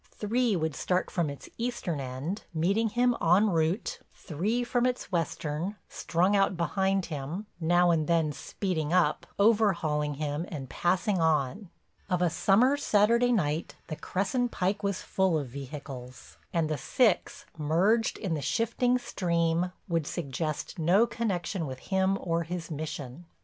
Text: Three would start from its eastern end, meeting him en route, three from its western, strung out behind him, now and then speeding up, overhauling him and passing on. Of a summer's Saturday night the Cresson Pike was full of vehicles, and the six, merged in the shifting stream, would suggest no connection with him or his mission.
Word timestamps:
Three 0.15 0.55
would 0.55 0.75
start 0.75 1.11
from 1.11 1.29
its 1.29 1.47
eastern 1.59 1.99
end, 1.99 2.45
meeting 2.55 2.89
him 2.89 3.15
en 3.21 3.51
route, 3.51 3.99
three 4.15 4.63
from 4.63 4.87
its 4.87 5.11
western, 5.11 5.75
strung 5.89 6.35
out 6.35 6.57
behind 6.57 7.05
him, 7.13 7.45
now 7.59 7.91
and 7.91 8.07
then 8.07 8.31
speeding 8.31 8.91
up, 8.91 9.27
overhauling 9.37 10.15
him 10.15 10.45
and 10.47 10.71
passing 10.71 11.19
on. 11.21 11.69
Of 12.09 12.23
a 12.23 12.31
summer's 12.31 12.83
Saturday 12.83 13.31
night 13.31 13.75
the 13.89 13.95
Cresson 13.95 14.49
Pike 14.49 14.81
was 14.81 15.03
full 15.03 15.37
of 15.37 15.49
vehicles, 15.49 16.37
and 16.51 16.67
the 16.67 16.79
six, 16.79 17.45
merged 17.55 18.17
in 18.17 18.33
the 18.33 18.41
shifting 18.41 18.97
stream, 18.97 19.71
would 19.87 20.07
suggest 20.07 20.79
no 20.79 21.05
connection 21.05 21.67
with 21.67 21.77
him 21.77 22.17
or 22.19 22.41
his 22.41 22.71
mission. 22.71 23.27